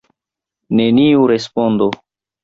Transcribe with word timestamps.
Neniu 0.79 1.27
respondo! 1.31 1.91